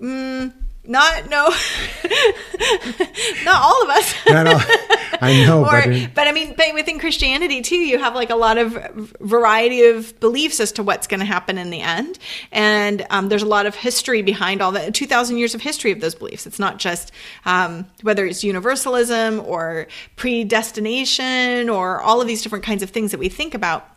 [0.00, 0.52] Mm,
[0.84, 1.48] not no,
[3.44, 4.14] not all of us.
[4.28, 4.60] Not all.
[5.20, 8.36] I know, or, but, but I mean, but within Christianity too, you have like a
[8.36, 8.72] lot of
[9.20, 12.18] variety of beliefs as to what's going to happen in the end,
[12.52, 14.94] and um, there's a lot of history behind all that.
[14.94, 16.46] Two thousand years of history of those beliefs.
[16.46, 17.12] It's not just
[17.44, 23.18] um, whether it's universalism or predestination or all of these different kinds of things that
[23.18, 23.88] we think about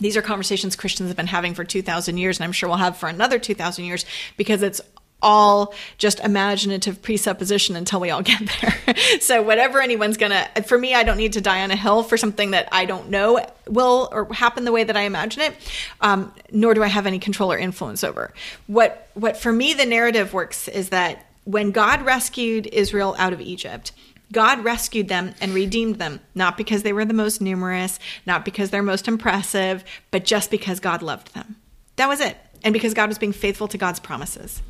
[0.00, 2.96] these are conversations Christians have been having for 2,000 years, and I'm sure we'll have
[2.96, 4.04] for another 2,000 years
[4.36, 4.80] because it's
[5.22, 8.94] all just imaginative presupposition until we all get there.
[9.20, 12.16] so whatever anyone's gonna, for me, I don't need to die on a hill for
[12.16, 15.56] something that I don't know will or happen the way that I imagine it.
[16.00, 18.32] Um, nor do I have any control or influence over.
[18.66, 23.40] What what for me the narrative works is that when God rescued Israel out of
[23.40, 23.92] Egypt.
[24.32, 28.70] God rescued them and redeemed them, not because they were the most numerous, not because
[28.70, 31.56] they're most impressive, but just because God loved them.
[31.96, 32.36] That was it.
[32.64, 34.60] And because God was being faithful to God's promises.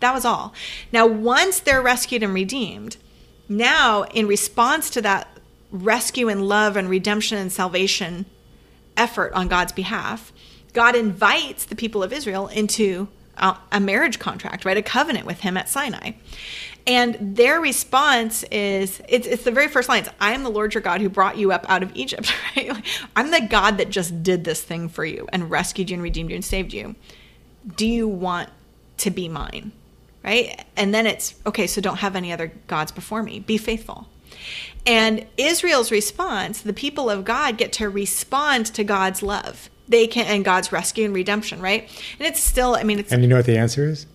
[0.00, 0.54] That was all.
[0.92, 2.96] Now, once they're rescued and redeemed,
[3.48, 5.28] now in response to that
[5.70, 8.26] rescue and love and redemption and salvation
[8.96, 10.32] effort on God's behalf,
[10.72, 13.08] God invites the people of Israel into
[13.72, 14.76] a marriage contract, right?
[14.76, 16.12] A covenant with him at Sinai.
[16.86, 20.82] And their response is it's, it's the very first lines I am the Lord your
[20.82, 22.68] God who brought you up out of Egypt, right?
[22.68, 22.84] Like,
[23.16, 26.30] I'm the God that just did this thing for you and rescued you and redeemed
[26.30, 26.96] you and saved you.
[27.76, 28.50] Do you want
[28.98, 29.72] to be mine?
[30.22, 30.64] Right?
[30.76, 33.40] And then it's okay, so don't have any other gods before me.
[33.40, 34.08] Be faithful.
[34.86, 39.70] And Israel's response, the people of God get to respond to God's love.
[39.88, 41.82] They can and God's rescue and redemption, right?
[42.18, 44.06] And it's still, I mean, it's And you know what the answer is?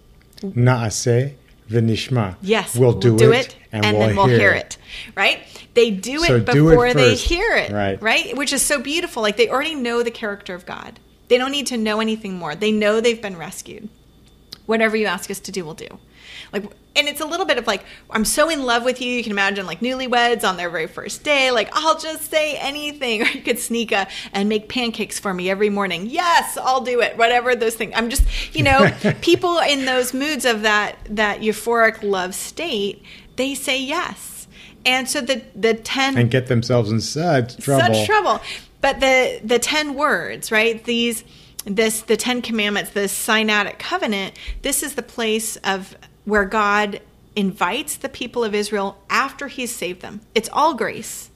[0.42, 1.34] Naaseh
[1.70, 2.36] v'nishma.
[2.42, 4.78] Yes, we'll do, we'll do it, it, and, and we'll then we'll hear, hear it.
[4.78, 4.78] it.
[5.16, 5.68] Right?
[5.74, 7.72] They do it so before do it they hear it.
[7.72, 8.02] Right.
[8.02, 8.38] Right?
[8.38, 9.22] Which is so beautiful.
[9.22, 11.00] Like they already know the character of God.
[11.28, 12.56] They don't need to know anything more.
[12.56, 13.90] They know they've been rescued
[14.66, 15.88] whatever you ask us to do, we'll do.
[16.52, 16.64] Like,
[16.96, 19.12] and it's a little bit of like, I'm so in love with you.
[19.12, 21.52] You can imagine like newlyweds on their very first day.
[21.52, 23.06] Like, I'll just say anything.
[23.26, 26.08] Or you could sneak a and make pancakes for me every morning.
[26.08, 27.18] Yes, I'll do it.
[27.18, 27.94] Whatever those things.
[27.96, 28.24] I'm just,
[28.56, 33.04] you know, people in those moods of that that euphoric love state,
[33.36, 34.48] they say yes.
[34.86, 37.96] And so the the ten and get themselves in such trouble.
[37.96, 38.42] Such trouble.
[38.82, 40.84] But the the ten words, right?
[40.84, 41.24] These
[41.66, 47.02] this the Ten Commandments, the Sinaitic covenant, this is the place of where God
[47.36, 50.22] invites the people of Israel after he's saved them.
[50.34, 51.30] It's all grace.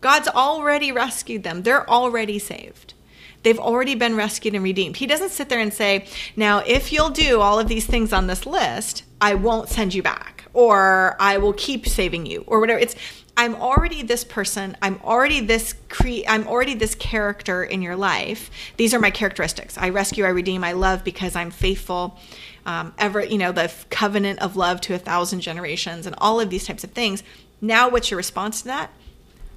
[0.00, 1.62] God's already rescued them.
[1.62, 2.94] They're already saved.
[3.42, 4.96] They've already been rescued and redeemed.
[4.96, 8.26] He doesn't sit there and say, Now, if you'll do all of these things on
[8.26, 12.80] this list, I won't send you back, or I will keep saving you, or whatever.
[12.80, 12.96] It's
[13.38, 14.76] I'm already this person.
[14.82, 18.50] I'm already this cre- I'm already this character in your life.
[18.76, 19.78] These are my characteristics.
[19.78, 22.18] I rescue, I redeem, I love because I'm faithful.
[22.66, 26.50] Um, ever, you know, the covenant of love to a thousand generations, and all of
[26.50, 27.22] these types of things.
[27.60, 28.90] Now, what's your response to that?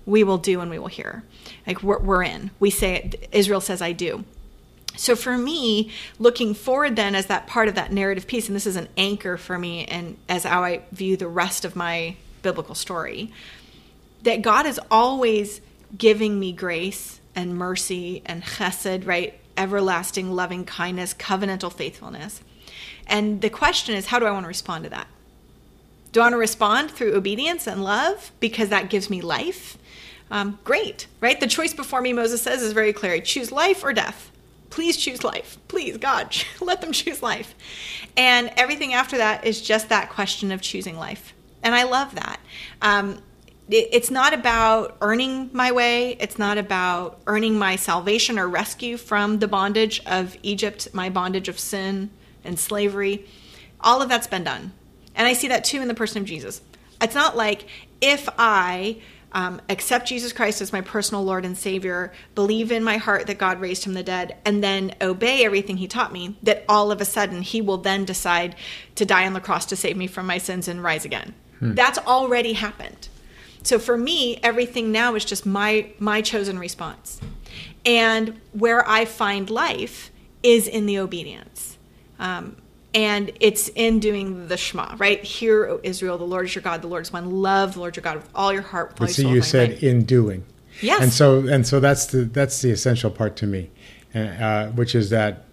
[0.05, 1.23] We will do and we will hear.
[1.65, 2.51] Like we're, we're in.
[2.59, 3.29] We say it.
[3.31, 4.25] Israel says, "I do."
[4.95, 5.89] So for me,
[6.19, 9.37] looking forward then as that part of that narrative piece, and this is an anchor
[9.37, 13.31] for me, and as how I view the rest of my biblical story
[14.23, 15.61] that God is always
[15.97, 19.39] giving me grace and mercy and chesed, right?
[19.57, 22.41] Everlasting loving kindness, covenantal faithfulness.
[23.07, 25.07] And the question is, how do I want to respond to that?
[26.11, 29.77] Do I want to respond through obedience and love because that gives me life?
[30.29, 31.39] Um, great, right?
[31.39, 33.19] The choice before me, Moses says, is very clear.
[33.19, 34.31] choose life or death.
[34.69, 35.57] Please choose life.
[35.67, 37.53] Please, God, let them choose life.
[38.15, 41.33] And everything after that is just that question of choosing life.
[41.63, 42.39] And I love that.
[42.81, 43.21] Um,
[43.71, 46.17] it's not about earning my way.
[46.19, 51.47] It's not about earning my salvation or rescue from the bondage of Egypt, my bondage
[51.47, 52.09] of sin
[52.43, 53.25] and slavery.
[53.79, 54.73] All of that's been done.
[55.15, 56.61] And I see that too in the person of Jesus.
[57.01, 57.65] It's not like
[58.01, 59.01] if I
[59.33, 63.37] um, accept Jesus Christ as my personal Lord and Savior, believe in my heart that
[63.37, 66.99] God raised him the dead, and then obey everything he taught me, that all of
[66.99, 68.55] a sudden he will then decide
[68.95, 71.33] to die on the cross to save me from my sins and rise again.
[71.59, 71.75] Hmm.
[71.75, 73.07] That's already happened.
[73.63, 77.21] So for me, everything now is just my my chosen response.
[77.85, 80.11] And where I find life
[80.43, 81.77] is in the obedience.
[82.19, 82.57] Um,
[82.93, 85.23] and it's in doing the Shema, right?
[85.23, 87.31] Hear, O Israel, the Lord is your God, the Lord is one.
[87.31, 89.31] Love the Lord your God with all your heart, with all But see, soul.
[89.31, 89.83] you with all your said mind.
[89.83, 90.43] in doing.
[90.81, 91.01] Yes.
[91.01, 93.69] And so and so that's the that's the essential part to me,
[94.15, 95.45] uh, which is that.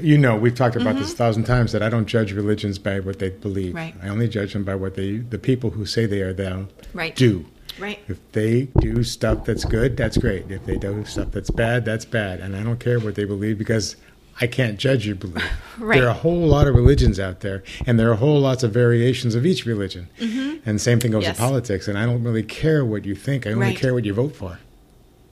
[0.00, 3.00] You know, we've talked about this a thousand times that I don't judge religions by
[3.00, 3.68] what they believe.
[3.74, 3.76] Mm-hmm.
[3.76, 3.94] Right.
[4.02, 7.14] I only judge them by what they the people who say they are them Right.
[7.16, 7.44] do.
[7.78, 7.98] Right.
[8.08, 10.50] If they do stuff that's good, that's great.
[10.50, 12.40] If they do stuff that's bad, that's bad.
[12.40, 13.96] And I don't care what they believe because
[14.40, 15.44] I can't judge your belief.
[15.78, 15.98] Right.
[15.98, 18.72] There are a whole lot of religions out there, and there are whole lots of
[18.72, 20.08] variations of each religion.
[20.18, 20.60] Mhm.
[20.64, 21.28] And same thing goes Mm-hmm.
[21.28, 21.36] Yes.
[21.36, 21.86] to politics.
[21.88, 23.46] And I don't really care what you think.
[23.46, 23.76] I only Right.
[23.76, 24.58] care what you vote for.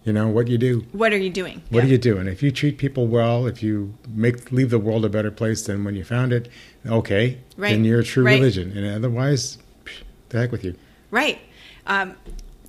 [0.05, 0.85] You know what you do.
[0.93, 1.63] What are you doing?
[1.71, 1.87] What Yeah.
[1.87, 5.09] do you doing if you treat people well, if you make leave the world a
[5.09, 6.49] better place than when you found it,
[6.87, 7.71] okay, Right.
[7.71, 8.39] then you're a true Right.
[8.39, 8.73] religion.
[8.77, 10.75] And otherwise, psh, the heck with you.
[11.11, 11.39] Right.
[11.87, 12.15] Um,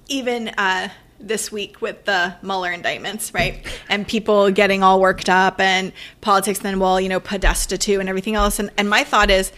[0.07, 3.65] even uh, this week with the Mueller indictments, right?
[3.89, 8.07] And people getting all worked up and politics, then, well, you know, Podesta too and
[8.07, 8.59] everything else.
[8.59, 9.51] And, and my thought is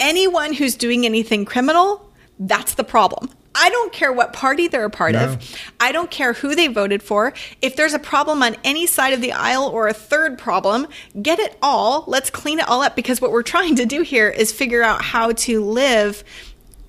[0.00, 3.28] anyone who's doing anything criminal, that's the problem.
[3.54, 5.24] I don't care what party they're a part No.
[5.24, 5.56] of.
[5.78, 7.32] I don't care who they voted for.
[7.62, 10.88] If there's a problem on any side of the aisle or a third problem,
[11.20, 12.04] get it all.
[12.06, 15.02] Let's clean it all up because what we're trying to do here is figure out
[15.02, 16.24] how to live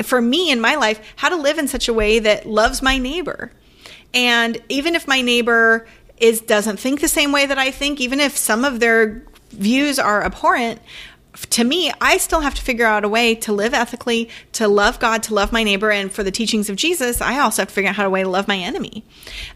[0.03, 2.97] for me in my life, how to live in such a way that loves my
[2.97, 3.51] neighbor.
[4.13, 5.85] And even if my neighbor
[6.17, 9.99] is doesn't think the same way that I think, even if some of their views
[9.99, 10.81] are abhorrent,
[11.35, 14.99] to me, I still have to figure out a way to live ethically, to love
[14.99, 17.73] God, to love my neighbor, and for the teachings of Jesus, I also have to
[17.73, 19.03] figure out how to way to love my enemy.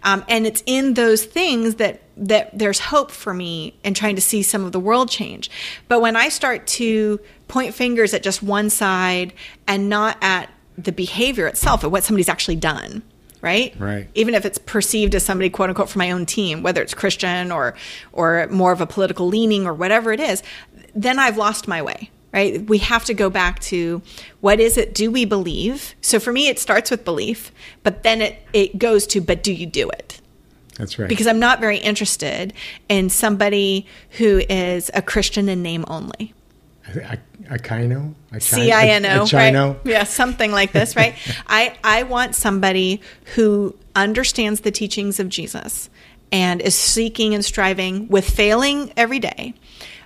[0.04, 4.22] Um, and it's in those things that that there's hope for me in trying to
[4.22, 5.50] see some of the world change.
[5.88, 9.34] But when I start to point fingers at just one side
[9.68, 13.04] and not at the behavior itself, at what somebody's actually done,
[13.42, 13.74] right?
[13.80, 14.10] Right.
[14.16, 17.52] Even if it's perceived as somebody quote unquote from my own team, whether it's Christian
[17.52, 17.76] or
[18.12, 20.44] or more of a political leaning or whatever it is,
[20.96, 22.12] then I've lost my way.
[22.32, 22.64] Right?
[22.70, 24.04] We have to go back to
[24.40, 25.96] what is it do we believe?
[26.00, 29.52] So for me it starts with belief, but then it it goes to but do
[29.52, 30.22] you do it?
[30.78, 31.10] That's right.
[31.10, 32.54] Because I'm not very interested
[32.88, 36.34] in somebody who is a Christian in name only.
[36.88, 37.18] a,
[37.50, 39.72] a kino, a C I N O, a chino.
[39.72, 39.80] right?
[39.84, 41.16] Yeah, something like this, right?
[41.48, 43.02] I I want somebody
[43.36, 45.90] who understands the teachings of Jesus
[46.32, 49.56] and is seeking and striving with failing every day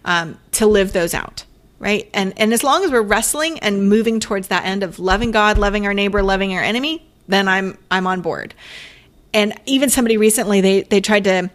[0.05, 1.45] um, to live those out,
[1.79, 2.09] right?
[2.13, 5.57] And and as long as we're wrestling and moving towards that end of loving God,
[5.57, 8.53] loving our neighbor, loving our enemy, then I'm I'm on board.
[9.33, 11.49] And even somebody recently, they they tried to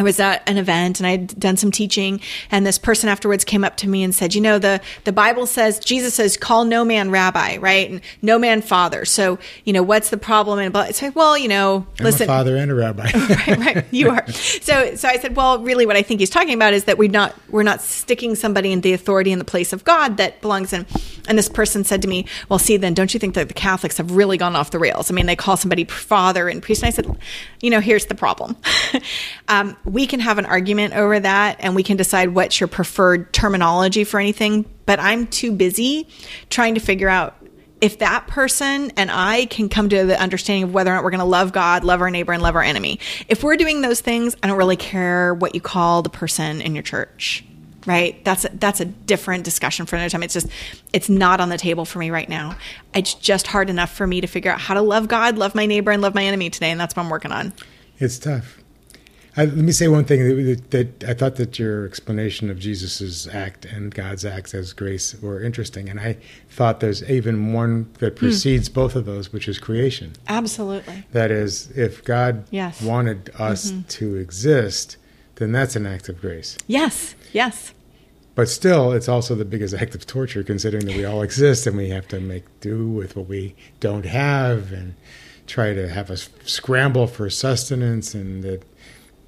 [0.00, 3.64] I was at an event and I'd done some teaching and this person afterwards came
[3.64, 6.86] up to me and said, you know, the, the Bible says, Jesus says, call no
[6.86, 7.90] man rabbi, right?
[7.90, 9.04] And no man father.
[9.04, 10.58] So, you know, what's the problem?
[10.58, 12.22] And I said, well, you know, I'm listen.
[12.22, 13.10] a father and a rabbi.
[13.14, 13.84] right, right.
[13.90, 14.24] You are.
[14.60, 17.10] So, so I said, well, really, what I think he's talking about is that we're
[17.10, 20.72] not we're not sticking somebody in the authority in the place of God that belongs
[20.72, 20.86] in.
[21.28, 23.98] And this person said to me, well, see, then don't you think that the Catholics
[23.98, 25.10] have really gone off the rails?
[25.10, 26.82] I mean, they call somebody father and priest.
[26.82, 27.16] And I said,
[27.60, 28.56] you know, here's the problem.
[29.48, 33.32] um, we can have an argument over that, and we can decide what's your preferred
[33.32, 34.64] terminology for anything.
[34.86, 36.08] But I'm too busy
[36.48, 37.36] trying to figure out
[37.80, 41.10] if that person and I can come to the understanding of whether or not we're
[41.10, 43.00] going to love God, love our neighbor, and love our enemy.
[43.28, 46.74] If we're doing those things, I don't really care what you call the person in
[46.74, 47.44] your church.
[47.86, 48.22] Right?
[48.26, 50.22] That's a, that's a different discussion for another time.
[50.22, 50.48] It's just
[50.92, 52.56] it's not on the table for me right now.
[52.94, 55.64] It's just hard enough for me to figure out how to love God, love my
[55.64, 57.54] neighbor, and love my enemy today, and that's what I'm working on.
[57.98, 58.59] It's tough.
[59.36, 63.28] I, let me say one thing that, that I thought that your explanation of Jesus's
[63.28, 66.16] act and God's act as grace were interesting, and I
[66.48, 68.26] thought there's even one that Hmm.
[68.26, 70.14] precedes both of those, which is creation.
[70.28, 71.04] Absolutely.
[71.12, 72.78] That is, if God Yes.
[72.78, 72.86] Mm-hmm.
[72.86, 74.96] wanted us to exist,
[75.36, 76.58] then that's an act of grace.
[76.66, 77.14] Yes.
[77.32, 77.72] Yes.
[78.34, 81.76] But still, it's also the biggest act of torture, considering that we all exist and
[81.76, 84.94] we have to make do with what we don't have and
[85.46, 88.62] try to have a s- scramble for sustenance, and that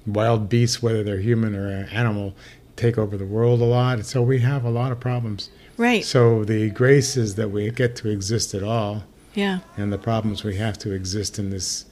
[0.05, 2.35] wild beasts, whether they're human or animal,
[2.75, 4.05] take over the world a lot.
[4.05, 5.49] So we have a lot of problems.
[5.77, 6.03] Right.
[6.03, 9.59] So the grace is that we get to exist at all, yeah.
[9.77, 11.85] and the problems we have to exist in this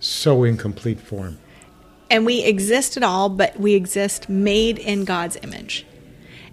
[0.00, 1.38] so incomplete form.
[2.10, 5.84] And we exist at all, but we exist made in God's image.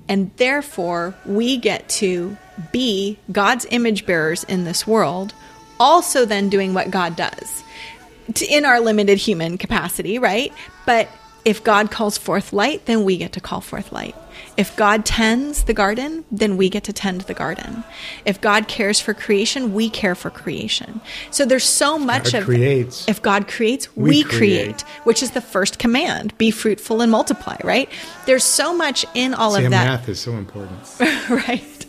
[0.07, 2.37] And therefore, we get to
[2.71, 5.33] be God's image bearers in this world,
[5.79, 7.63] also then doing what God does
[8.33, 10.51] to, in our limited human capacity, right?
[10.85, 11.09] But
[11.43, 14.15] if God calls forth light, then we get to call forth light.
[14.57, 17.83] If God tends the garden, then we get to tend the garden.
[18.25, 21.01] If God cares for creation, we care for creation.
[21.29, 23.07] So there's so much God of creates.
[23.07, 24.37] If God creates, we, We create.
[24.37, 24.81] create.
[25.03, 27.57] which is the first command: be fruitful and multiply.
[27.63, 27.89] Right?
[28.25, 30.79] There's so much in all See, of that math is so important.
[31.29, 31.85] right.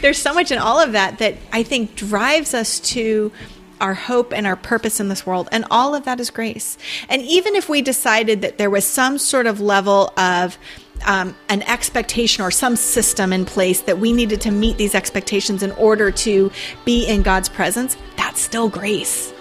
[0.00, 3.32] There's so much in all of that that I think drives us to
[3.80, 5.48] our hope and our purpose in this world.
[5.52, 6.78] And all of that is grace.
[7.08, 10.58] And even if we decided that there was some sort of level of
[11.06, 15.62] um, an expectation or some system in place that we needed to meet these expectations
[15.62, 16.50] in order to
[16.84, 19.32] be in God's presence, that's still grace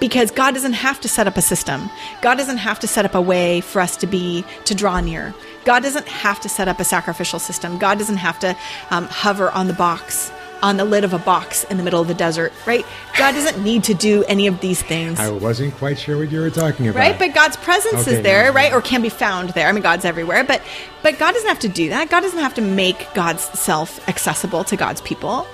[0.00, 1.88] because God doesn't have to set up a system.
[2.20, 5.34] God doesn't have to set up a way for us to be to draw near.
[5.64, 7.78] God doesn't have to set up a sacrificial system.
[7.78, 8.54] God doesn't have to
[8.90, 10.30] um, hover on the box,
[10.64, 12.86] on the lid of a box in the middle of the desert, right?
[13.18, 15.20] God doesn't need to do any of these things.
[15.20, 16.98] I wasn't quite sure what you were talking about.
[16.98, 19.68] Right, but God's presence Okay, is there, right, or can be found there.
[19.68, 20.62] I mean, God's everywhere, but
[21.02, 22.08] but God doesn't have to do that.
[22.08, 25.46] God doesn't have to make God's self accessible to God's people,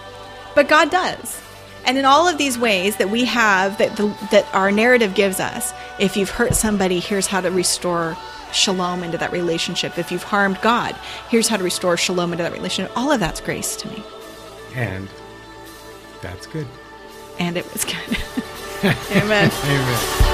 [0.54, 1.42] but God does.
[1.86, 5.40] And in all of these ways that we have, that the, that our narrative gives
[5.40, 8.16] us, if you've hurt somebody, here's how to restore
[8.52, 9.98] shalom into that relationship.
[9.98, 10.94] If you've harmed God,
[11.28, 12.92] here's how to restore shalom into that relationship.
[12.96, 14.04] All of that's grace to me,
[14.74, 15.08] and
[16.22, 16.66] that's good.
[17.38, 18.18] and it was good.
[19.12, 19.50] Amen.
[19.64, 20.29] Amen.